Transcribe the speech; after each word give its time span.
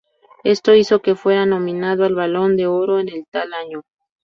Esto 0.43 0.73
hizo 0.73 1.03
que 1.03 1.13
fuera 1.13 1.45
nominado 1.45 2.05
al 2.05 2.15
Balon 2.15 2.57
de 2.57 2.65
Oro 2.65 2.99
en 2.99 3.23
tal 3.29 3.53
año. 3.53 3.83